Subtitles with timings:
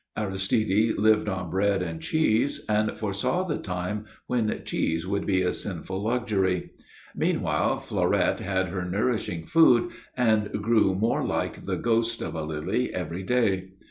[0.17, 5.53] Aristide lived on bread and cheese, and foresaw the time when cheese would be a
[5.53, 6.71] sinful luxury.
[7.15, 12.91] Meanwhile Fleurette had her nourishing food, and grew more like the ghost of a lily
[12.91, 13.73] every day.